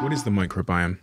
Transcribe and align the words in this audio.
What 0.00 0.12
is 0.12 0.24
the 0.24 0.30
microbiome? 0.30 0.98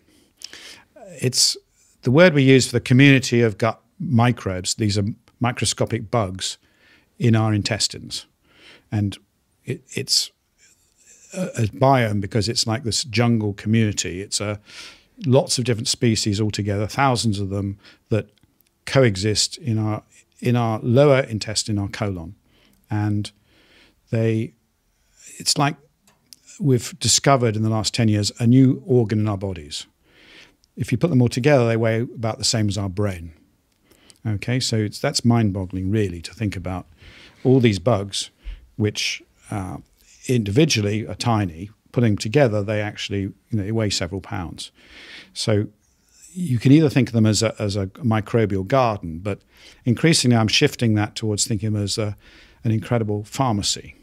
It's 1.21 1.57
the 2.03 2.11
word 2.11 2.33
we 2.33 2.43
use 2.43 2.67
for 2.67 2.73
the 2.73 2.79
community 2.79 3.41
of 3.41 3.57
gut 3.57 3.81
microbes. 3.99 4.75
These 4.75 4.97
are 4.97 5.03
microscopic 5.39 6.09
bugs 6.09 6.57
in 7.19 7.35
our 7.35 7.53
intestines. 7.53 8.25
And 8.91 9.17
it, 9.65 9.83
it's 9.91 10.31
a, 11.33 11.49
a, 11.57 11.67
biome 11.67 12.21
because 12.21 12.47
it's 12.49 12.65
like 12.65 12.83
this 12.83 13.03
jungle 13.03 13.53
community. 13.53 14.21
It's 14.21 14.39
a 14.39 14.59
lots 15.25 15.57
of 15.57 15.65
different 15.65 15.87
species 15.87 16.41
all 16.41 16.51
together, 16.51 16.87
thousands 16.87 17.39
of 17.39 17.49
them 17.49 17.77
that 18.09 18.29
coexist 18.85 19.57
in 19.57 19.77
our 19.77 20.03
in 20.39 20.55
our 20.55 20.79
lower 20.81 21.19
intestine, 21.19 21.77
our 21.77 21.89
colon, 21.89 22.35
and 22.89 23.31
they. 24.09 24.53
It's 25.41 25.57
like 25.57 25.75
we've 26.59 26.97
discovered 26.99 27.55
in 27.55 27.63
the 27.63 27.69
last 27.69 27.93
ten 27.93 28.07
years 28.07 28.31
a 28.39 28.45
new 28.45 28.83
organ 28.85 29.19
in 29.19 29.27
our 29.27 29.37
bodies. 29.37 29.87
If 30.77 30.91
you 30.91 30.97
put 30.97 31.09
them 31.09 31.21
all 31.21 31.29
together, 31.29 31.67
they 31.67 31.77
weigh 31.77 32.01
about 32.01 32.37
the 32.37 32.43
same 32.43 32.69
as 32.69 32.77
our 32.77 32.89
brain. 32.89 33.33
Okay, 34.25 34.59
so 34.59 34.87
that's 34.87 35.25
mind-boggling, 35.25 35.89
really, 35.89 36.21
to 36.21 36.33
think 36.33 36.55
about 36.55 36.85
all 37.43 37.59
these 37.59 37.79
bugs, 37.79 38.29
which 38.77 39.23
uh, 39.49 39.77
individually 40.27 41.07
are 41.07 41.15
tiny, 41.15 41.71
putting 41.91 42.11
them 42.11 42.17
together, 42.17 42.63
they 42.63 42.81
actually 42.81 43.21
you 43.21 43.33
know, 43.51 43.63
they 43.63 43.71
weigh 43.71 43.89
several 43.89 44.21
pounds. 44.21 44.71
So 45.33 45.67
you 46.33 46.59
can 46.59 46.71
either 46.71 46.89
think 46.89 47.09
of 47.09 47.13
them 47.13 47.25
as 47.25 47.41
a, 47.41 47.55
as 47.59 47.75
a 47.75 47.87
microbial 47.87 48.65
garden, 48.65 49.19
but 49.19 49.39
increasingly 49.85 50.37
I'm 50.37 50.47
shifting 50.47 50.93
that 50.95 51.15
towards 51.15 51.47
thinking 51.47 51.67
of 51.67 51.73
them 51.73 51.83
as 51.83 51.97
a, 51.97 52.15
an 52.63 52.71
incredible 52.71 53.23
pharmacy. 53.23 53.95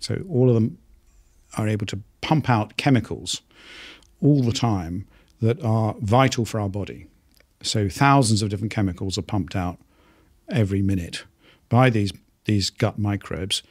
So 0.00 0.24
all 0.28 0.48
of 0.48 0.54
them 0.54 0.78
are 1.56 1.68
able 1.68 1.86
to 1.86 2.00
pump 2.20 2.50
out 2.50 2.76
chemicals 2.76 3.42
all 4.20 4.42
the 4.42 4.52
time 4.52 5.06
that 5.40 5.62
are 5.62 5.94
vital 6.00 6.44
for 6.44 6.60
our 6.60 6.68
body. 6.68 7.06
So 7.62 7.88
thousands 7.88 8.42
of 8.42 8.50
different 8.50 8.72
chemicals 8.72 9.18
are 9.18 9.22
pumped 9.22 9.56
out 9.56 9.78
every 10.48 10.82
minute 10.82 11.24
by 11.68 11.90
these 11.90 12.12
these 12.44 12.70
gut 12.70 12.96
microbes 12.96 13.62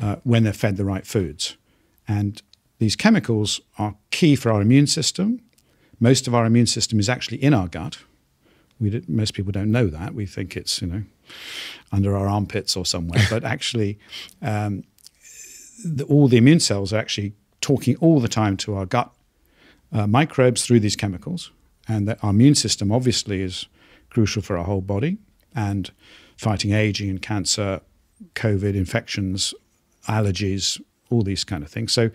uh, 0.00 0.16
when 0.24 0.42
they're 0.42 0.52
fed 0.52 0.76
the 0.76 0.84
right 0.84 1.06
foods. 1.06 1.56
And 2.08 2.42
these 2.78 2.96
chemicals 2.96 3.60
are 3.78 3.94
key 4.10 4.34
for 4.34 4.50
our 4.50 4.60
immune 4.60 4.88
system. 4.88 5.40
Most 6.00 6.26
of 6.26 6.34
our 6.34 6.44
immune 6.44 6.66
system 6.66 6.98
is 6.98 7.08
actually 7.08 7.42
in 7.42 7.54
our 7.54 7.68
gut. 7.68 7.98
We 8.80 9.02
most 9.08 9.34
people 9.34 9.52
don't 9.52 9.72
know 9.72 9.86
that. 9.86 10.14
We 10.14 10.26
think 10.26 10.56
it's 10.56 10.80
you 10.80 10.88
know 10.88 11.02
under 11.92 12.16
our 12.16 12.26
armpits 12.26 12.76
or 12.76 12.84
somewhere, 12.86 13.24
but 13.30 13.44
actually, 13.44 13.98
um, 14.42 14.84
the, 15.84 16.04
all 16.04 16.28
the 16.28 16.36
immune 16.36 16.60
cells 16.60 16.92
are 16.92 16.98
actually 16.98 17.34
talking 17.60 17.96
all 17.96 18.20
the 18.20 18.28
time 18.28 18.56
to 18.58 18.74
our 18.74 18.86
gut 18.86 19.10
uh, 19.92 20.06
microbes 20.06 20.64
through 20.64 20.80
these 20.80 20.96
chemicals. 20.96 21.50
And 21.86 22.06
that 22.06 22.18
our 22.22 22.30
immune 22.30 22.54
system 22.54 22.92
obviously 22.92 23.40
is 23.40 23.66
crucial 24.10 24.42
for 24.42 24.58
our 24.58 24.64
whole 24.64 24.82
body 24.82 25.16
and 25.54 25.90
fighting 26.36 26.72
aging 26.72 27.08
and 27.08 27.22
cancer, 27.22 27.80
COVID 28.34 28.74
infections, 28.74 29.54
allergies, 30.06 30.80
all 31.10 31.22
these 31.22 31.44
kind 31.44 31.62
of 31.62 31.70
things. 31.70 31.92
So 31.92 32.10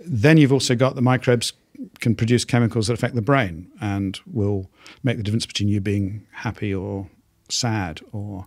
then 0.00 0.36
you've 0.38 0.52
also 0.52 0.74
got 0.74 0.94
the 0.94 1.02
microbes 1.02 1.52
can 2.00 2.14
produce 2.14 2.44
chemicals 2.44 2.86
that 2.86 2.94
affect 2.94 3.14
the 3.14 3.22
brain 3.22 3.70
and 3.80 4.18
will 4.26 4.70
make 5.02 5.16
the 5.16 5.22
difference 5.22 5.46
between 5.46 5.68
you 5.68 5.80
being 5.80 6.26
happy 6.32 6.74
or 6.74 7.08
sad, 7.48 8.00
or 8.12 8.46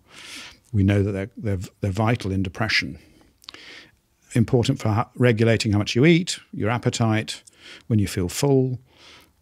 we 0.73 0.83
know 0.83 1.03
that 1.03 1.11
they're, 1.11 1.29
they're, 1.37 1.69
they're 1.81 1.91
vital 1.91 2.31
in 2.31 2.43
depression. 2.43 2.97
Important 4.33 4.79
for 4.79 5.07
regulating 5.15 5.71
how 5.71 5.79
much 5.79 5.95
you 5.95 6.05
eat, 6.05 6.39
your 6.51 6.69
appetite, 6.69 7.43
when 7.87 7.99
you 7.99 8.07
feel 8.07 8.29
full. 8.29 8.79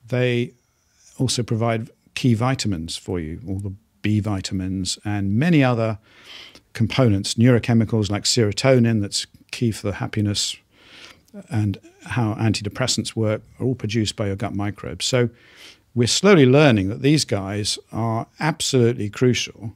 They 0.08 0.54
also 1.18 1.44
provide 1.44 1.90
key 2.16 2.34
vitamins 2.34 2.98
for 2.98 3.20
you, 3.20 3.42
all 3.48 3.60
the 3.60 3.74
B 4.02 4.20
vitamins 4.20 4.98
and 5.04 5.36
many 5.38 5.64
other 5.64 6.00
components, 6.74 7.34
neurochemicals 7.34 8.10
like 8.10 8.24
serotonin, 8.24 9.02
that's 9.02 9.26
key 9.52 9.72
for 9.72 9.88
the 9.88 9.94
happiness, 9.96 10.56
uh, 11.36 11.42
and 11.50 11.78
how 12.06 12.36
antidepressants 12.36 13.16
work, 13.16 13.42
are 13.60 13.66
all 13.66 13.76
produced 13.76 14.16
by 14.16 14.28
your 14.28 14.36
gut 14.36 14.54
microbes. 14.54 15.06
So 15.06 15.30
we're 15.96 16.08
slowly 16.08 16.46
learning 16.46 16.90
that 16.90 17.02
these 17.02 17.26
guys 17.26 17.80
are 17.92 18.28
absolutely 18.40 19.10
crucial 19.10 19.74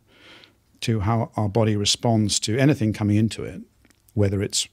to 0.81 1.01
how 1.01 1.31
our 1.35 1.49
body 1.49 1.75
responds 1.75 2.39
to 2.41 2.57
anything 2.57 2.93
coming 2.93 3.17
into 3.17 3.43
it, 3.43 3.61
whether 4.13 4.41
it's 4.41 4.67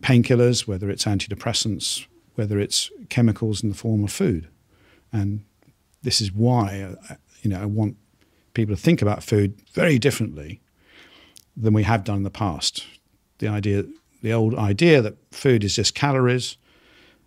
painkillers, 0.00 0.66
whether 0.66 0.90
it's 0.90 1.04
antidepressants, 1.04 2.06
whether 2.34 2.58
it's 2.58 2.90
chemicals 3.08 3.62
in 3.62 3.68
the 3.68 3.74
form 3.74 4.04
of 4.04 4.12
food. 4.12 4.48
And 5.12 5.44
this 6.02 6.20
is 6.20 6.32
why 6.32 6.94
uh, 7.10 7.14
you 7.42 7.50
know 7.50 7.60
I 7.60 7.66
want 7.66 7.96
people 8.54 8.74
to 8.74 8.80
think 8.80 9.02
about 9.02 9.22
food 9.22 9.60
very 9.72 9.98
differently 9.98 10.60
than 11.56 11.74
we 11.74 11.82
have 11.82 12.04
done 12.04 12.18
in 12.18 12.22
the 12.22 12.30
past. 12.30 12.86
The 13.38 13.48
idea, 13.48 13.84
the 14.22 14.32
old 14.32 14.54
idea 14.54 15.02
that 15.02 15.16
food 15.32 15.64
is 15.64 15.76
just 15.76 15.94
calories, 15.94 16.56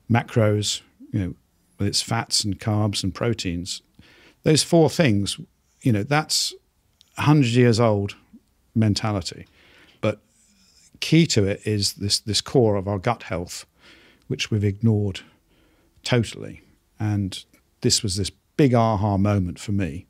macros, 0.10 0.82
you 1.12 1.20
know, 1.20 1.36
with 1.78 1.88
its 1.88 2.02
fats 2.02 2.44
and 2.44 2.60
carbs 2.60 3.04
and 3.04 3.14
proteins. 3.14 3.82
Those 4.44 4.64
four 4.64 4.90
things, 4.90 5.40
you 5.82 5.92
know, 5.92 6.04
that's 6.04 6.54
a 7.18 7.24
hundred 7.24 7.50
years 7.50 7.80
old 7.80 8.16
mentality. 8.74 9.46
Key 11.00 11.26
to 11.28 11.46
it 11.46 11.62
is 11.66 11.94
this 11.94 12.20
this 12.20 12.42
core 12.42 12.76
of 12.76 12.88
our 12.88 13.00
gut 13.00 13.24
health, 13.24 13.66
which 14.28 14.52
we've 14.52 14.64
ignored 14.64 15.22
totally. 16.04 16.62
And 17.00 17.44
this 17.82 18.02
was 18.02 18.16
this 18.16 18.32
big 18.56 18.74
aha 18.74 19.18
moment 19.18 19.60
for 19.60 19.72
me 19.72 20.08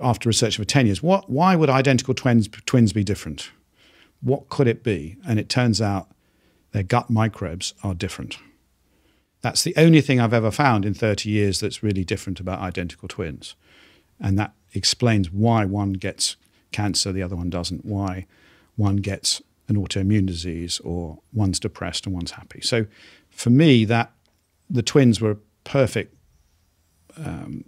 after 0.00 0.28
researching 0.28 0.62
for 0.64 0.68
10 0.68 0.86
years. 0.86 1.02
What, 1.02 1.28
why 1.28 1.56
would 1.56 1.68
identical 1.70 2.14
twins, 2.14 2.48
twins 2.66 2.92
be 2.92 3.04
different? 3.04 3.50
What 4.20 4.48
could 4.48 4.68
it 4.68 4.84
be? 4.84 5.16
And 5.26 5.38
it 5.38 5.48
turns 5.48 5.80
out 5.80 6.08
their 6.72 6.82
gut 6.82 7.10
microbes 7.10 7.74
are 7.82 7.94
different. 7.94 8.38
That's 9.40 9.62
the 9.62 9.74
only 9.76 10.00
thing 10.00 10.20
I've 10.20 10.34
ever 10.34 10.50
found 10.50 10.84
in 10.84 10.94
30 10.94 11.30
years 11.30 11.60
that's 11.60 11.82
really 11.82 12.04
different 12.04 12.40
about 12.40 12.60
identical 12.60 13.08
twins. 13.08 13.54
And 14.20 14.38
that 14.38 14.52
explains 14.74 15.30
why 15.30 15.64
one 15.64 15.92
gets 15.92 16.36
cancer, 16.72 17.12
the 17.12 17.22
other 17.22 17.36
one 17.36 17.50
doesn't, 17.50 17.84
why 17.84 18.26
one 18.76 18.96
gets 18.96 19.40
an 19.68 19.76
autoimmune 19.76 20.26
disease 20.26 20.80
or 20.80 21.18
one's 21.32 21.60
depressed 21.60 22.06
and 22.06 22.14
one's 22.14 22.32
happy. 22.32 22.60
So 22.60 22.86
for 23.30 23.50
me, 23.50 23.84
that 23.84 24.12
the 24.68 24.82
twins 24.82 25.20
were 25.20 25.32
a 25.32 25.38
perfect 25.64 26.14
um, 27.16 27.64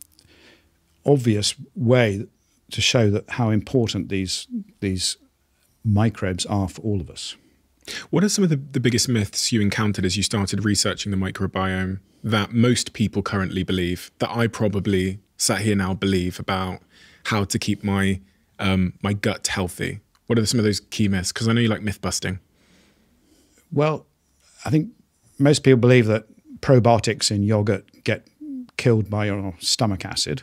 obvious 1.05 1.55
way 1.75 2.27
to 2.71 2.81
show 2.81 3.11
that 3.11 3.29
how 3.31 3.51
important 3.51 4.09
these 4.09 4.47
these 4.81 5.17
microbes 5.85 6.47
are 6.47 6.69
for 6.69 6.83
all 6.83 7.01
of 7.01 7.11
us. 7.11 7.37
What 8.11 8.23
are 8.23 8.29
some 8.29 8.45
of 8.45 8.51
the, 8.51 8.57
the 8.57 8.81
biggest 8.81 9.09
myths 9.09 9.53
you 9.53 9.61
encountered 9.61 10.05
as 10.05 10.17
you 10.17 10.23
started 10.23 10.65
researching 10.65 11.11
the 11.11 11.17
microbiome 11.17 12.01
that 12.23 12.53
most 12.53 12.93
people 12.93 13.23
currently 13.23 13.63
believe 13.63 14.11
that 14.19 14.31
I 14.31 14.47
probably 14.47 15.19
sat 15.37 15.63
here 15.63 15.75
now 15.75 15.95
believe 15.95 16.39
about 16.39 16.81
how 17.25 17.45
to 17.45 17.59
keep 17.59 17.83
my 17.83 18.21
um, 18.59 18.93
my 19.03 19.15
gut 19.15 19.47
healthy? 19.47 20.01
What 20.31 20.39
are 20.39 20.47
some 20.47 20.61
of 20.61 20.65
those 20.65 20.79
key 20.79 21.09
myths? 21.09 21.33
Because 21.33 21.49
I 21.49 21.53
know 21.53 21.61
you 21.61 21.67
like 21.67 21.83
myth 21.83 22.01
busting. 22.01 22.39
Well, 23.73 24.07
I 24.65 24.71
think 24.71 24.91
most 25.41 25.65
people 25.65 25.81
believe 25.81 26.07
that 26.07 26.27
probiotics 26.61 27.33
in 27.33 27.43
yogurt 27.43 28.05
get 28.05 28.29
killed 28.77 29.11
by 29.11 29.27
your 29.27 29.57
stomach 29.59 30.05
acid 30.05 30.43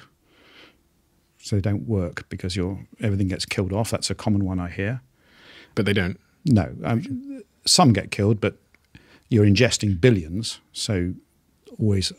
so 1.38 1.56
they 1.56 1.62
don't 1.62 1.88
work 1.88 2.28
because 2.28 2.54
your 2.54 2.86
everything 3.00 3.30
gets 3.30 3.46
killed 3.46 3.72
off. 3.72 3.90
That's 3.90 4.10
a 4.10 4.16
common 4.16 4.44
one 4.44 4.60
I 4.60 4.68
hear. 4.68 5.00
But 5.74 5.86
they 5.86 5.94
don't. 5.94 6.20
No, 6.44 6.76
um, 6.84 7.42
some 7.64 7.94
get 7.94 8.12
killed, 8.12 8.42
but 8.42 8.58
you're 9.30 9.46
ingesting 9.46 10.02
billions, 10.02 10.60
so 10.74 11.14
always 11.80 12.12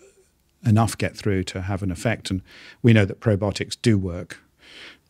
enough 0.65 0.97
get 0.97 1.15
through 1.15 1.45
to 1.45 1.61
have 1.61 1.83
an 1.83 1.91
effect. 1.91 2.31
And 2.31 2.41
we 2.83 2.95
know 2.95 3.05
that 3.05 3.21
probiotics 3.21 3.77
do 3.83 3.99
work, 3.99 4.41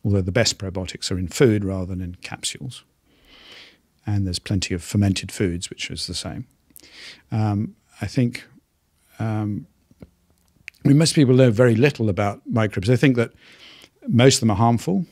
although 0.04 0.20
the 0.20 0.32
best 0.32 0.58
probiotics 0.58 1.10
are 1.10 1.18
in 1.18 1.28
food 1.28 1.64
rather 1.64 1.86
than 1.86 2.00
in 2.00 2.14
capsules. 2.16 2.84
And 4.06 4.26
there's 4.26 4.38
plenty 4.38 4.74
of 4.74 4.82
fermented 4.82 5.30
foods, 5.30 5.68
which 5.68 5.90
is 5.90 6.06
the 6.06 6.14
same. 6.14 6.46
Um, 7.30 7.74
I 8.00 8.06
think 8.06 8.44
um, 9.18 9.66
I 10.84 10.88
mean, 10.88 10.98
most 10.98 11.14
people 11.14 11.34
know 11.34 11.50
very 11.50 11.74
little 11.74 12.08
about 12.08 12.40
microbes. 12.46 12.88
They 12.88 12.96
think 12.96 13.16
that 13.16 13.32
most 14.06 14.36
of 14.36 14.40
them 14.40 14.50
are 14.50 14.56
harmful. 14.56 15.06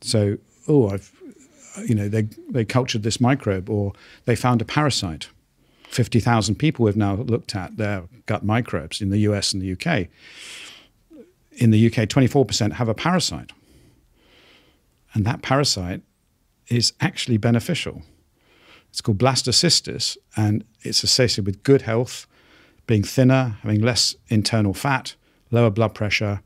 So, 0.00 0.38
oh, 0.68 0.90
I've, 0.90 1.12
you 1.86 1.94
know, 1.94 2.08
they, 2.08 2.28
they 2.50 2.64
cultured 2.64 3.02
this 3.02 3.20
microbe 3.20 3.70
or 3.70 3.92
they 4.24 4.36
found 4.36 4.60
a 4.60 4.64
parasite. 4.64 5.28
50,000 5.88 6.56
people 6.56 6.84
we've 6.84 6.96
now 6.96 7.14
looked 7.14 7.54
at 7.56 7.76
their 7.76 8.04
gut 8.26 8.44
microbes 8.44 9.00
in 9.00 9.10
the 9.10 9.18
US 9.18 9.52
and 9.52 9.62
the 9.62 9.72
UK. 9.72 10.08
In 11.54 11.70
the 11.70 11.86
UK, 11.86 12.08
24% 12.08 12.72
have 12.72 12.88
a 12.88 12.94
parasite. 12.94 13.52
And 15.14 15.24
that 15.24 15.42
parasite 15.42 16.02
is 16.68 16.92
actually 17.00 17.36
beneficial. 17.36 18.02
It's 18.90 19.00
called 19.00 19.18
blastocystis, 19.18 20.16
and 20.36 20.64
it's 20.82 21.02
associated 21.02 21.46
with 21.46 21.62
good 21.62 21.82
health, 21.82 22.26
being 22.86 23.02
thinner, 23.04 23.56
having 23.62 23.80
less 23.80 24.16
internal 24.28 24.74
fat, 24.74 25.14
lower 25.50 25.70
blood 25.70 25.94
pressure, 25.94 26.40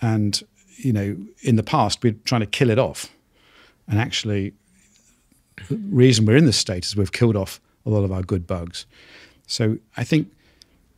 and 0.00 0.42
you 0.76 0.92
know, 0.92 1.16
in 1.40 1.56
the 1.56 1.62
past 1.62 2.02
we're 2.02 2.14
trying 2.24 2.42
to 2.42 2.46
kill 2.46 2.70
it 2.70 2.78
off, 2.78 3.10
and 3.88 3.98
actually, 3.98 4.52
the 5.68 5.76
reason 5.76 6.26
we're 6.26 6.36
in 6.36 6.46
this 6.46 6.58
state 6.58 6.84
is 6.84 6.96
we've 6.96 7.12
killed 7.12 7.36
off 7.36 7.60
a 7.84 7.90
lot 7.90 8.04
of 8.04 8.12
our 8.12 8.22
good 8.22 8.46
bugs. 8.46 8.86
So 9.46 9.78
I 9.96 10.04
think 10.04 10.30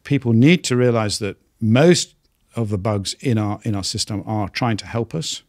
people 0.05 0.33
need 0.33 0.65
to 0.65 0.77
realize 0.77 1.19
that 1.21 1.37
most 1.61 2.15
of 2.57 2.71
the 2.71 2.79
bugs 2.79 3.15
in 3.21 3.39
our 3.39 3.61
in 3.63 3.75
our 3.75 3.85
system 3.85 4.23
are 4.27 4.49
trying 4.49 4.77
to 4.79 4.87
help 4.87 5.15
us, 5.15 5.43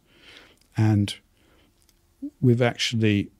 and 0.76 1.14
we've 2.40 2.62
actually 2.62 3.30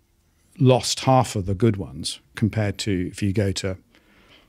lost 0.58 1.00
half 1.00 1.36
of 1.36 1.46
the 1.46 1.54
good 1.54 1.76
ones 1.76 2.20
compared 2.34 2.76
to 2.78 3.08
if 3.10 3.22
you 3.22 3.32
go 3.32 3.50
to 3.52 3.78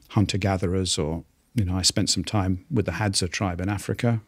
hunter 0.10 0.38
gatherers 0.38 0.98
or 0.98 1.24
you 1.56 1.66
know 1.66 1.75
I 1.75 1.81
spent 1.81 2.10
some 2.10 2.24
time 2.24 2.66
with 2.69 2.86
the 2.86 2.94
Hadza 2.94 3.30
tribe 3.30 3.60
in 3.60 3.69
Africa, 3.69 4.22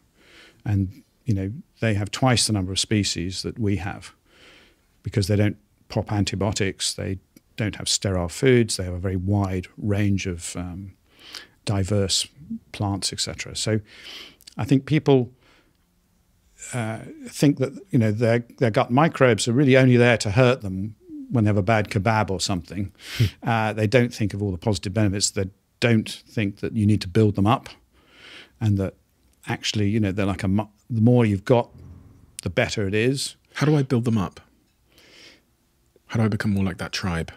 and 0.66 1.04
you 1.26 1.34
know 1.34 1.52
they 1.80 1.94
have 1.94 2.12
twice 2.12 2.48
the 2.48 2.54
number 2.54 2.72
of 2.72 2.80
species 2.80 3.44
that 3.44 3.60
we 3.60 3.78
have 3.78 4.14
because 5.04 5.28
they 5.28 5.36
don't 5.36 5.58
pop 5.90 6.12
antibiotics, 6.12 6.94
they 6.94 7.20
don't 7.56 7.76
have 7.76 7.88
sterile 7.88 8.30
foods, 8.30 8.78
they 8.78 8.84
have 8.84 8.94
a 8.94 9.00
very 9.00 9.16
wide 9.16 9.68
range 9.78 10.26
of 10.26 10.56
um, 10.56 10.94
diverse 11.66 12.28
plants, 12.72 13.14
etc. 13.14 13.56
So 13.56 13.80
I 14.58 14.64
think 14.64 14.86
people 14.86 15.32
uh, 16.74 17.00
think 17.28 17.58
that 17.60 17.74
you 17.92 18.00
know 18.00 18.12
their 18.12 18.40
their 18.58 18.72
gut 18.72 18.92
microbes 18.92 19.48
are 19.48 19.54
really 19.54 19.78
only 19.78 19.98
there 19.98 20.18
to 20.18 20.32
hurt 20.32 20.62
them 20.62 20.96
when 21.30 21.44
they 21.44 21.50
have 21.50 21.58
a 21.58 21.64
bad 21.64 21.90
kebab 21.90 22.30
or 22.30 22.40
something. 22.40 22.92
uh, 23.44 23.74
they 23.74 23.88
don't 23.88 24.14
think 24.14 24.34
of 24.34 24.42
all 24.42 24.52
the 24.52 24.58
positive 24.58 24.94
benefits. 24.94 25.32
They 25.32 25.50
don't 25.80 26.10
think 26.10 26.60
that 26.60 26.74
you 26.74 26.86
need 26.86 27.02
to 27.02 27.08
build 27.08 27.36
them 27.36 27.48
up, 27.48 27.70
and 28.60 28.78
that 28.78 28.96
actually 29.48 29.90
you 29.90 30.00
know 30.00 30.12
they're 30.12 30.26
like 30.26 30.44
a 30.44 30.68
the 30.90 31.02
more 31.02 31.26
you've 31.26 31.46
got, 31.46 31.70
the 32.42 32.50
better 32.50 32.88
it 32.88 32.94
is. 32.94 33.36
How 33.56 33.66
do 33.66 33.76
I 33.76 33.84
build 33.84 34.06
them 34.06 34.18
up? 34.18 34.40
How 36.08 36.20
do 36.20 36.26
I 36.26 36.28
become 36.28 36.52
more 36.52 36.64
like 36.64 36.78
that 36.78 36.92
tribe? 36.92 37.32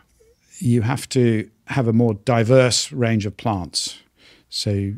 You 0.59 0.83
have 0.83 1.09
to 1.11 1.51
have 1.67 1.89
a 1.89 1.93
more 1.93 2.15
diverse 2.15 2.93
range 2.93 3.27
of 3.27 3.37
plants. 3.37 3.99
So 4.49 4.93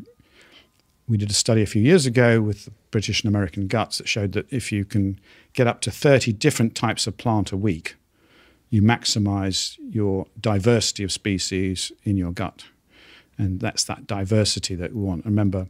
we 1.09 1.17
did 1.17 1.31
a 1.31 1.33
study 1.33 1.63
a 1.63 1.65
few 1.65 1.81
years 1.81 2.05
ago 2.05 2.39
with 2.39 2.69
British 2.91 3.23
and 3.23 3.29
American 3.33 3.67
guts 3.67 3.97
that 3.97 4.07
showed 4.07 4.33
that 4.33 4.45
if 4.53 4.71
you 4.71 4.85
can 4.85 5.19
get 5.53 5.65
up 5.65 5.81
to 5.81 5.91
30 5.91 6.31
different 6.33 6.75
types 6.75 7.07
of 7.07 7.17
plant 7.17 7.51
a 7.51 7.57
week, 7.57 7.95
you 8.69 8.83
maximize 8.83 9.75
your 9.89 10.27
diversity 10.39 11.03
of 11.03 11.11
species 11.11 11.91
in 12.03 12.15
your 12.15 12.31
gut. 12.31 12.65
And 13.39 13.59
that's 13.59 13.83
that 13.85 14.05
diversity 14.05 14.75
that 14.75 14.93
we 14.93 15.01
want. 15.01 15.25
Remember, 15.25 15.67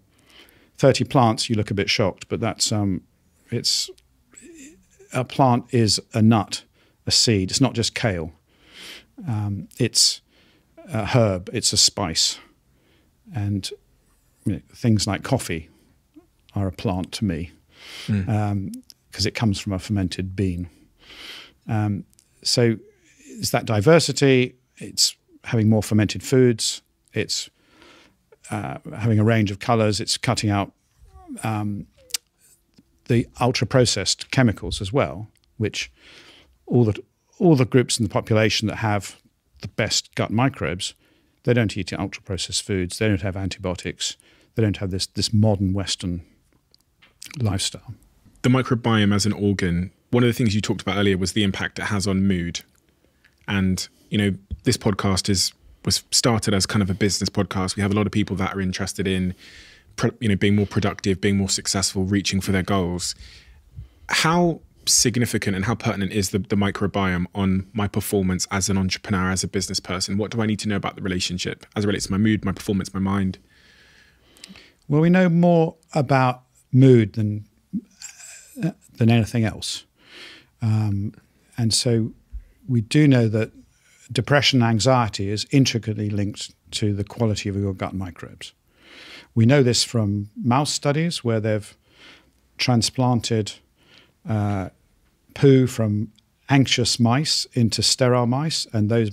30 0.78 1.06
plants, 1.06 1.50
you 1.50 1.56
look 1.56 1.72
a 1.72 1.74
bit 1.74 1.90
shocked, 1.90 2.28
but 2.28 2.42
that's 2.42 2.72
um, 2.74 3.02
it's 3.50 3.90
a 5.14 5.24
plant 5.24 5.66
is 5.72 6.02
a 6.14 6.22
nut, 6.22 6.64
a 7.08 7.12
seed. 7.12 7.50
It's 7.52 7.62
not 7.62 7.74
just 7.74 7.96
kale. 7.96 8.34
Um, 9.28 9.70
it's 9.78 10.22
a 10.92 11.06
herb. 11.06 11.50
It's 11.54 11.74
a 11.74 11.78
spice, 11.78 12.40
and 13.34 13.70
things 14.74 15.08
like 15.08 15.24
coffee 15.24 15.70
are 16.56 16.68
a 16.68 16.72
plant 16.72 17.12
to 17.14 17.26
me 17.26 17.52
because 18.08 18.26
mm. 18.26 18.52
um, 18.52 18.72
it 19.26 19.36
comes 19.36 19.60
from 19.60 19.74
a 19.74 19.80
fermented 19.80 20.36
bean. 20.36 20.70
Um, 21.68 22.06
so 22.44 22.78
it's 23.26 23.52
that 23.52 23.66
diversity. 23.66 24.56
It's 24.78 25.16
having 25.46 25.70
more 25.70 25.84
fermented 25.84 26.24
foods. 26.24 26.82
It's 27.14 27.50
uh, 28.52 28.78
having 28.98 29.20
a 29.20 29.24
range 29.24 29.52
of 29.52 29.60
colors. 29.60 30.00
It's 30.00 30.18
cutting 30.18 30.50
out 30.50 30.72
um, 31.44 31.86
the 33.06 33.28
ultra 33.40 33.68
processed 33.68 34.32
chemicals 34.32 34.82
as 34.82 34.92
well, 34.92 35.28
which 35.58 35.92
all 36.66 36.84
the 36.86 37.02
all 37.38 37.56
the 37.56 37.66
groups 37.66 37.98
in 37.98 38.04
the 38.04 38.10
population 38.10 38.68
that 38.68 38.78
have 38.78 39.20
the 39.62 39.68
best 39.68 40.14
gut 40.16 40.30
microbes, 40.30 40.94
they 41.44 41.54
don't 41.54 41.76
eat 41.78 41.94
ultra 41.94 42.22
processed 42.22 42.64
foods. 42.64 42.98
They 42.98 43.08
don't 43.08 43.22
have 43.22 43.38
antibiotics. 43.38 44.18
They 44.60 44.66
don't 44.66 44.76
have 44.76 44.92
this 44.92 45.06
this 45.06 45.32
modern 45.32 45.72
Western 45.72 46.22
lifestyle. 47.40 47.94
The 48.42 48.50
microbiome 48.50 49.16
as 49.16 49.26
an 49.26 49.32
organ. 49.32 49.92
One 50.10 50.22
of 50.22 50.28
the 50.28 50.34
things 50.34 50.54
you 50.54 50.60
talked 50.60 50.82
about 50.82 50.98
earlier 50.98 51.18
was 51.18 51.32
the 51.32 51.44
impact 51.44 51.80
it 51.80 51.84
has 51.84 52.06
on 52.06 52.28
mood, 52.28 52.60
and 53.48 53.88
you 54.10 54.18
know 54.18 54.36
this 54.66 54.76
podcast 54.76 55.30
is 55.30 55.54
was 55.86 56.04
started 56.12 56.54
as 56.54 56.66
kind 56.66 56.84
of 56.84 56.90
a 56.90 56.94
business 56.94 57.30
podcast. 57.30 57.78
We 57.78 57.82
have 57.84 57.92
a 57.94 57.96
lot 57.96 58.06
of 58.06 58.12
people 58.12 58.36
that 58.36 58.54
are 58.54 58.60
interested 58.60 59.08
in, 59.08 59.34
you 60.20 60.28
know, 60.28 60.36
being 60.36 60.58
more 60.58 60.66
productive, 60.66 61.22
being 61.22 61.38
more 61.38 61.48
successful, 61.48 62.04
reaching 62.04 62.42
for 62.42 62.52
their 62.52 62.62
goals. 62.62 63.16
How 64.10 64.60
significant 64.86 65.56
and 65.56 65.64
how 65.64 65.76
pertinent 65.76 66.12
is 66.12 66.32
the, 66.32 66.40
the 66.40 66.58
microbiome 66.58 67.28
on 67.34 67.66
my 67.72 67.88
performance 67.88 68.46
as 68.52 68.68
an 68.68 68.78
entrepreneur, 68.78 69.32
as 69.32 69.42
a 69.42 69.48
business 69.48 69.80
person? 69.80 70.18
What 70.18 70.32
do 70.32 70.42
I 70.42 70.46
need 70.48 70.60
to 70.60 70.68
know 70.68 70.76
about 70.76 70.98
the 70.98 71.02
relationship 71.02 71.66
as 71.78 71.86
it 71.86 71.88
relates 71.88 72.08
to 72.08 72.12
my 72.12 72.18
mood, 72.18 72.44
my 72.44 72.52
performance, 72.52 72.94
my 72.94 73.00
mind? 73.00 73.40
Well, 74.90 75.02
we 75.02 75.10
know 75.10 75.30
more 75.30 75.76
about 75.94 76.42
mood 76.72 77.14
than 77.14 77.46
than 78.98 79.10
anything 79.10 79.46
else, 79.46 79.86
um, 80.62 81.14
and 81.58 81.74
so 81.74 82.12
we 82.68 82.82
do 82.82 83.08
know 83.08 83.30
that 83.30 83.52
depression 84.12 84.62
and 84.62 84.70
anxiety 84.70 85.30
is 85.30 85.48
intricately 85.52 86.10
linked 86.10 86.54
to 86.72 86.94
the 86.94 87.04
quality 87.04 87.48
of 87.48 87.56
your 87.56 87.74
gut 87.74 87.94
microbes. 87.94 88.54
We 89.36 89.46
know 89.46 89.64
this 89.64 89.84
from 89.84 90.30
mouse 90.36 90.74
studies 90.74 91.24
where 91.24 91.40
they've 91.40 91.78
transplanted 92.58 93.54
uh, 94.28 94.70
poo 95.34 95.68
from 95.68 96.12
anxious 96.50 97.00
mice 97.00 97.46
into 97.54 97.82
sterile 97.84 98.28
mice, 98.28 98.68
and 98.74 98.90
those 98.90 99.12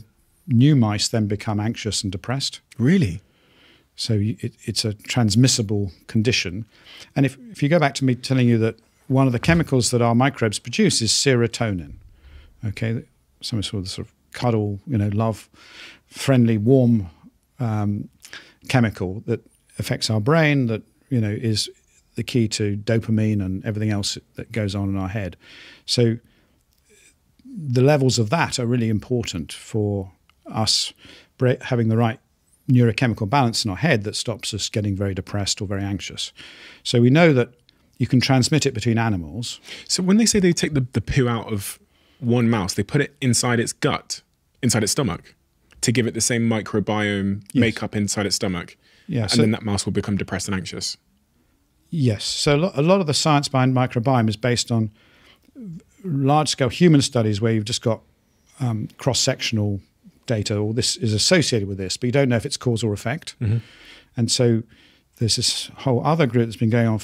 new 0.49 0.75
mice 0.75 1.09
then 1.09 1.27
become 1.27 1.61
anxious 1.61 2.03
and 2.03 2.11
depressed. 2.11 2.61
Really? 2.79 3.21
So 3.97 4.15
it, 4.21 4.55
it's 4.65 4.85
a 4.85 4.95
transmissible 4.95 5.91
condition. 6.07 6.67
And 7.15 7.27
if, 7.27 7.39
if 7.51 7.63
you 7.63 7.69
go 7.69 7.79
back 7.79 7.95
to 7.97 8.05
me 8.05 8.15
telling 8.15 8.47
you 8.47 8.59
that 8.59 8.79
one 9.09 9.27
of 9.27 9.33
the 9.33 9.39
chemicals 9.39 9.91
that 9.91 10.03
our 10.03 10.15
microbes 10.15 10.59
produce 10.59 11.01
is 11.01 11.11
serotonin, 11.11 11.95
okay, 12.65 13.03
some 13.41 13.63
sort 13.63 13.85
of 13.85 13.91
sort 13.91 14.07
of 14.07 14.15
cuddle, 14.33 14.81
you 14.87 14.99
know, 14.99 15.09
love, 15.09 15.49
friendly, 16.07 16.59
warm 16.59 17.09
um, 17.59 18.09
chemical 18.69 19.23
that 19.27 19.41
affects 19.79 20.11
our 20.11 20.21
brain, 20.21 20.67
that 20.67 20.83
you 21.09 21.21
know 21.21 21.31
is 21.31 21.71
the 22.17 22.23
key 22.23 22.49
to 22.49 22.77
dopamine 22.79 23.45
and 23.45 23.65
everything 23.65 23.91
else 23.91 24.19
that 24.35 24.51
goes 24.53 24.75
on 24.75 24.89
in 24.89 24.97
our 24.97 25.09
head. 25.09 25.37
So 25.85 26.17
the 27.45 27.83
levels 27.83 28.19
of 28.19 28.31
that 28.31 28.59
are 28.59 28.67
really 28.67 28.89
important 28.89 29.53
for 29.53 30.13
us 30.47 30.93
having 31.63 31.89
the 31.89 31.97
right 31.97 32.19
neurochemical 32.69 33.29
balance 33.29 33.65
in 33.65 33.71
our 33.71 33.77
head 33.77 34.05
that 34.05 34.17
stops 34.17 34.53
us 34.53 34.69
getting 34.69 34.97
very 34.97 35.15
depressed 35.15 35.61
or 35.61 35.67
very 35.67 35.83
anxious. 35.83 36.33
So 36.83 37.01
we 37.01 37.11
know 37.11 37.33
that 37.33 37.51
you 37.99 38.07
can 38.07 38.21
transmit 38.21 38.67
it 38.67 38.75
between 38.75 38.99
animals. 38.99 39.61
So 39.89 40.03
when 40.03 40.17
they 40.17 40.27
say 40.27 40.41
they 40.41 40.53
take 40.53 40.75
the, 40.75 40.87
the 40.93 41.01
poo 41.01 41.29
out 41.29 41.53
of 41.53 41.79
one 42.21 42.51
mouse, 42.51 42.75
they 42.75 42.83
put 42.83 43.01
it 43.01 43.17
inside 43.21 43.61
its 43.61 43.73
gut, 43.73 44.23
inside 44.63 44.83
its 44.83 44.93
stomach, 44.93 45.35
to 45.81 45.93
give 45.93 46.07
it 46.07 46.15
the 46.15 46.21
same 46.21 46.49
microbiome 46.49 47.43
yes. 47.53 47.61
makeup 47.61 47.95
inside 47.95 48.27
its 48.27 48.37
stomach. 48.37 48.77
Yeah, 49.07 49.23
and 49.23 49.31
so, 49.31 49.41
then 49.43 49.53
that 49.53 49.63
mouse 49.63 49.87
will 49.87 49.93
become 49.93 50.17
depressed 50.17 50.49
and 50.49 50.55
anxious. 50.55 50.97
Yes. 51.91 52.25
So 52.25 52.73
a 52.75 52.83
lot 52.83 53.01
of 53.01 53.07
the 53.07 53.15
science 53.15 53.49
behind 53.49 53.75
microbiome 53.75 54.29
is 54.29 54.37
based 54.37 54.73
on 54.73 54.91
large 56.05 56.49
scale 56.49 56.69
human 56.69 57.01
studies 57.01 57.41
where 57.41 57.53
you've 57.53 57.65
just 57.65 57.83
got 57.83 58.01
um, 58.61 58.89
cross 58.99 59.21
sectional 59.21 59.81
data, 60.27 60.57
or 60.57 60.75
this 60.75 60.97
is 60.97 61.13
associated 61.13 61.69
with 61.69 61.79
this, 61.79 61.97
but 61.97 62.07
you 62.07 62.13
don't 62.13 62.29
know 62.29 62.37
if 62.37 62.47
it's 62.47 62.57
cause 62.57 62.83
or 62.83 62.93
effect. 62.93 63.35
Mm-hmm. 63.41 63.59
And 64.17 64.31
so 64.31 64.63
there's 65.17 65.37
this 65.37 65.71
whole 65.79 66.05
other 66.05 66.27
group 66.27 66.47
that's 66.47 66.57
been 66.57 66.71
going 66.71 66.87
on 66.87 67.01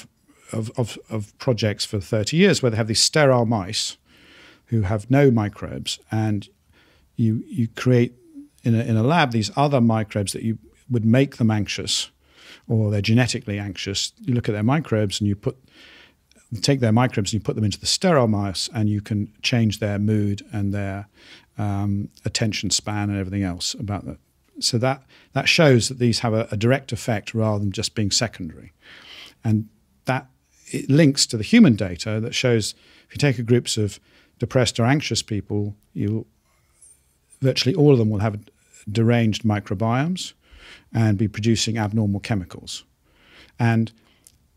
of, 0.53 0.71
of, 0.77 0.99
of 1.09 1.37
projects 1.39 1.85
for 1.85 2.01
30 2.01 2.37
years 2.37 2.63
where 2.63 2.71
they 2.71 2.77
have 2.77 2.89
these 2.89 3.01
sterile 3.01 3.47
mice 3.47 3.97
who 4.67 4.83
have 4.83 5.11
no 5.11 5.31
microbes, 5.31 5.99
and 6.11 6.49
you 7.17 7.45
you 7.47 7.69
create 7.69 8.15
in 8.63 8.75
a, 8.75 8.83
in 8.83 8.97
a 8.97 9.03
lab 9.03 9.31
these 9.31 9.51
other 9.55 9.81
microbes 9.81 10.33
that 10.33 10.43
you 10.43 10.59
would 10.91 11.05
make 11.05 11.37
them 11.37 11.51
anxious, 11.51 12.11
or 12.67 12.91
they're 12.91 13.03
genetically 13.03 13.59
anxious. 13.59 14.13
You 14.21 14.35
look 14.35 14.49
at 14.49 14.53
their 14.53 14.63
microbes 14.63 15.21
and 15.21 15.29
you 15.29 15.37
put 15.37 15.59
take 16.63 16.81
their 16.81 16.93
microbes 16.93 17.33
and 17.33 17.41
you 17.41 17.45
put 17.45 17.55
them 17.55 17.65
into 17.65 17.79
the 17.79 17.87
sterile 17.87 18.29
mice, 18.29 18.71
and 18.75 18.89
you 18.89 19.01
can 19.01 19.31
change 19.43 19.79
their 19.79 19.99
mood 19.99 20.43
and 20.53 20.73
their 20.73 21.07
um, 21.59 22.09
attention 22.25 22.71
span 22.71 23.11
and 23.11 23.19
everything 23.19 23.43
else 23.43 23.75
about 23.75 24.05
that. 24.07 24.19
So 24.61 24.79
that 24.79 25.03
that 25.33 25.49
shows 25.49 25.89
that 25.89 25.99
these 25.99 26.21
have 26.21 26.35
a, 26.35 26.49
a 26.51 26.57
direct 26.57 26.93
effect 26.93 27.35
rather 27.35 27.59
than 27.59 27.73
just 27.73 27.95
being 27.95 28.11
secondary, 28.11 28.73
and 29.43 29.69
that 30.05 30.27
it 30.67 30.91
links 30.91 31.27
to 31.27 31.37
the 31.37 31.43
human 31.45 31.75
data 31.77 32.21
that 32.21 32.35
shows 32.35 32.75
if 33.07 33.15
you 33.15 33.19
take 33.19 33.39
a 33.39 33.43
groups 33.43 33.77
of 33.77 33.99
depressed 34.39 34.81
or 34.81 34.85
anxious 34.85 35.23
people, 35.23 35.75
you 35.95 36.27
virtually 37.41 37.75
all 37.75 37.93
of 37.93 37.99
them 37.99 38.11
will 38.11 38.21
have 38.21 38.39
deranged 38.91 39.43
microbiomes 39.43 40.33
and 40.93 41.19
be 41.19 41.29
producing 41.29 41.79
abnormal 41.79 42.21
chemicals. 42.21 42.85
And 43.59 43.93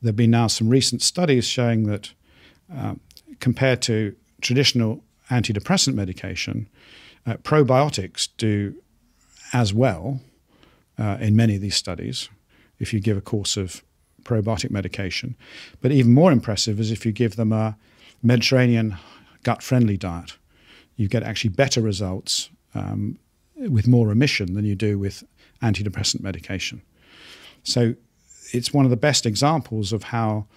there 0.02 0.10
have 0.10 0.16
been 0.16 0.32
now 0.32 0.48
some 0.48 0.70
recent 0.70 1.02
studies 1.02 1.46
showing 1.46 1.84
that 1.84 2.12
uh, 2.74 2.96
compared 3.40 3.82
to 3.84 4.16
traditional 4.42 5.04
antidepressant 5.30 5.96
medication, 5.96 6.68
uh, 7.26 7.34
probiotics 7.38 8.30
do 8.38 8.76
as 9.54 9.74
well 9.74 10.22
uh, 10.98 11.18
in 11.20 11.36
many 11.36 11.56
of 11.56 11.62
these 11.62 11.76
studies 11.76 12.30
if 12.80 12.94
you 12.94 13.00
give 13.00 13.18
a 13.18 13.22
course 13.22 13.58
of 13.58 13.84
probiotic 14.24 14.72
medication. 14.72 15.36
But 15.82 15.92
even 15.92 16.14
more 16.14 16.32
impressive 16.32 16.80
is 16.80 16.92
if 16.92 17.06
you 17.06 17.12
give 17.12 17.36
them 17.36 17.54
a 17.54 17.78
Mediterranean 18.22 18.98
gut 19.44 19.62
friendly 19.62 19.98
diet. 19.98 20.38
You 20.98 21.08
get 21.08 21.24
actually 21.24 21.52
better 21.52 21.82
results 21.82 22.50
um, 22.74 23.20
with 23.56 23.88
more 23.88 24.08
remission 24.08 24.56
than 24.56 24.66
you 24.66 24.76
do 24.76 24.98
with 24.98 25.24
antidepressant 25.62 26.22
medication. 26.22 26.82
So 27.64 27.94
it's 28.52 28.74
one 28.74 28.86
of 28.86 28.92
the 28.92 28.98
best 28.98 29.26
examples 29.26 29.94
of 29.94 30.04
how 30.04 30.48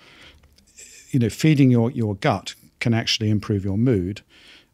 you 1.10 1.18
know 1.18 1.28
feeding 1.28 1.70
your, 1.70 1.90
your 1.90 2.14
gut 2.14 2.54
can 2.80 2.94
actually 2.94 3.30
improve 3.30 3.64
your 3.64 3.78
mood. 3.78 4.22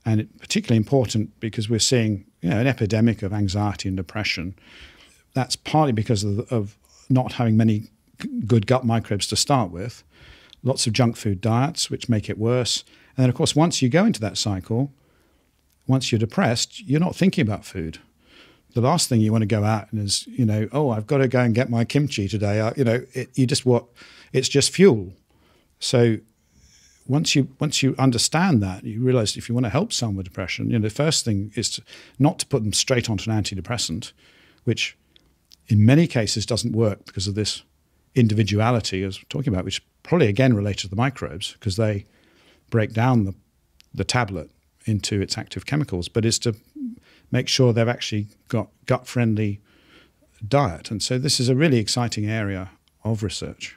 And 0.05 0.21
it's 0.21 0.37
particularly 0.39 0.77
important 0.77 1.39
because 1.41 1.71
we're 1.71 1.79
seeing 1.79 2.27
you 2.41 2.51
know, 2.51 2.59
an 2.59 2.67
epidemic 2.67 3.23
of 3.23 3.33
anxiety 3.33 3.89
and 3.89 3.97
depression. 3.97 4.55
That's 5.33 5.57
partly 5.57 5.93
because 5.93 6.25
of, 6.25 6.53
of 6.53 6.77
not 7.09 7.33
having 7.33 7.57
many 7.57 7.85
good 8.47 8.67
gut 8.67 8.85
microbes 8.85 9.27
to 9.29 9.37
start 9.37 9.71
with, 9.71 10.05
lots 10.63 10.87
of 10.87 10.93
junk 10.93 11.17
food 11.17 11.41
diets, 11.41 11.91
which 11.91 12.09
make 12.09 12.29
it 12.29 12.39
worse. 12.39 12.85
And 13.17 13.23
then, 13.25 13.31
of 13.31 13.35
course, 13.35 13.57
once 13.57 13.83
you 13.83 13.89
go 13.89 14.05
into 14.05 14.21
that 14.21 14.37
cycle, 14.37 14.93
once 15.87 16.11
you're 16.11 16.19
depressed, 16.19 16.87
you're 16.87 17.01
not 17.01 17.17
thinking 17.17 17.43
about 17.43 17.65
food. 17.65 17.99
The 18.75 18.81
last 18.81 19.09
thing 19.09 19.21
you 19.21 19.31
want 19.31 19.43
to 19.43 19.47
go 19.47 19.65
out 19.65 19.93
and 19.93 20.03
is, 20.03 20.27
you 20.27 20.45
know, 20.45 20.69
oh, 20.73 20.91
I've 20.91 21.07
got 21.07 21.19
to 21.19 21.29
go 21.29 21.41
and 21.41 21.55
get 21.55 21.71
my 21.71 21.85
kimchi 21.85 22.29
today. 22.29 22.61
I, 22.61 22.73
you 22.77 22.85
know, 22.85 23.05
it, 23.13 23.31
you 23.35 23.47
just 23.47 23.65
what, 23.65 23.85
it's 24.33 24.49
just 24.49 24.73
fuel. 24.73 25.13
So 25.79 26.19
once 27.07 27.35
you 27.35 27.49
once 27.59 27.83
you 27.83 27.95
understand 27.99 28.63
that, 28.63 28.85
you 28.85 29.01
realize 29.01 29.37
if 29.37 29.49
you 29.49 29.55
want 29.55 29.67
to 29.67 29.71
help 29.71 29.93
someone 29.93 30.17
with 30.17 30.27
depression, 30.27 30.71
you 30.71 30.79
know, 30.79 30.83
the 30.83 30.95
first 30.95 31.25
thing 31.25 31.53
is 31.55 31.71
to, 31.71 31.83
not 32.19 32.39
to 32.39 32.47
put 32.47 32.63
them 32.63 32.73
straight 32.73 33.11
onto 33.11 33.31
an 33.31 33.43
antidepressant, 33.43 34.13
which 34.65 34.97
in 35.69 35.85
many 35.85 36.07
cases 36.07 36.47
doesn't 36.47 36.73
work 36.73 37.05
because 37.07 37.27
of 37.27 37.35
this 37.35 37.63
individuality 38.15 39.03
as 39.03 39.19
we're 39.19 39.29
talking 39.29 39.53
about, 39.53 39.65
which 39.65 39.83
probably 40.03 40.29
again 40.29 40.55
related 40.55 40.81
to 40.81 40.89
the 40.89 40.97
microbes 40.97 41.53
because 41.55 41.77
they 41.77 42.07
break 42.71 42.93
down 42.93 43.25
the, 43.25 43.35
the 43.93 44.05
tablet 44.05 44.51
into 44.87 45.21
its 45.21 45.37
active 45.37 45.67
chemicals, 45.67 46.09
but 46.09 46.25
is 46.25 46.39
to 46.39 46.55
make 47.31 47.49
sure 47.49 47.73
they've 47.73 47.89
actually 47.89 48.27
got 48.49 48.69
gut 48.87 49.07
friendly 49.07 49.61
diet. 50.47 50.91
And 50.91 51.03
so 51.03 51.19
this 51.19 51.41
is 51.41 51.49
a 51.49 51.55
really 51.55 51.79
exciting 51.79 52.27
area 52.27 52.71
of 53.03 53.23
research. 53.23 53.77